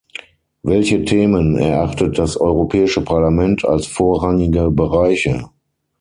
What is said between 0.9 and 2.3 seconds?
Themen erachtet